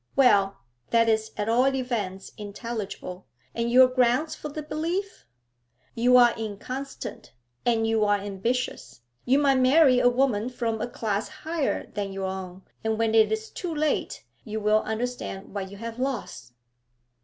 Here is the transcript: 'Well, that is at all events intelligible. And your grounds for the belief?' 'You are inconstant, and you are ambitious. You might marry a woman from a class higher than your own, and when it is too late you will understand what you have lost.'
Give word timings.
'Well, 0.15 0.57
that 0.89 1.07
is 1.07 1.29
at 1.37 1.47
all 1.47 1.75
events 1.75 2.31
intelligible. 2.35 3.27
And 3.53 3.69
your 3.71 3.87
grounds 3.87 4.33
for 4.33 4.49
the 4.49 4.63
belief?' 4.63 5.27
'You 5.93 6.17
are 6.17 6.33
inconstant, 6.35 7.33
and 7.67 7.85
you 7.85 8.03
are 8.03 8.17
ambitious. 8.17 9.01
You 9.25 9.37
might 9.37 9.59
marry 9.59 9.99
a 9.99 10.09
woman 10.09 10.49
from 10.49 10.81
a 10.81 10.87
class 10.87 11.27
higher 11.27 11.85
than 11.85 12.11
your 12.13 12.25
own, 12.25 12.63
and 12.83 12.97
when 12.97 13.13
it 13.13 13.31
is 13.31 13.51
too 13.51 13.75
late 13.75 14.25
you 14.43 14.59
will 14.59 14.81
understand 14.81 15.53
what 15.53 15.69
you 15.69 15.77
have 15.77 15.99
lost.' 15.99 16.53